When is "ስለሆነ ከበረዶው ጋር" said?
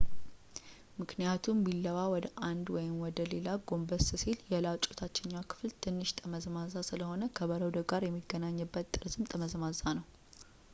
6.91-8.05